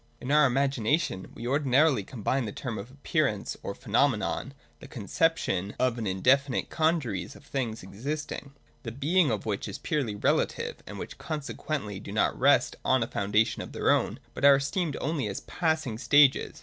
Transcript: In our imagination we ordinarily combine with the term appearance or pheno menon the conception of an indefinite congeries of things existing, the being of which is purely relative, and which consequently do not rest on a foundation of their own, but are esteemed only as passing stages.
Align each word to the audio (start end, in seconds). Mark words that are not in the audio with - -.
In 0.19 0.31
our 0.31 0.47
imagination 0.47 1.31
we 1.35 1.45
ordinarily 1.45 2.03
combine 2.03 2.45
with 2.45 2.55
the 2.55 2.59
term 2.59 2.79
appearance 2.79 3.55
or 3.61 3.75
pheno 3.75 4.09
menon 4.09 4.53
the 4.79 4.87
conception 4.87 5.75
of 5.77 5.99
an 5.99 6.07
indefinite 6.07 6.71
congeries 6.71 7.35
of 7.35 7.45
things 7.45 7.83
existing, 7.83 8.53
the 8.81 8.91
being 8.91 9.29
of 9.29 9.45
which 9.45 9.67
is 9.67 9.77
purely 9.77 10.15
relative, 10.15 10.77
and 10.87 10.97
which 10.97 11.19
consequently 11.19 11.99
do 11.99 12.11
not 12.11 12.35
rest 12.35 12.75
on 12.83 13.03
a 13.03 13.07
foundation 13.07 13.61
of 13.61 13.73
their 13.73 13.91
own, 13.91 14.19
but 14.33 14.43
are 14.43 14.55
esteemed 14.55 14.97
only 14.99 15.27
as 15.27 15.41
passing 15.41 15.99
stages. 15.99 16.59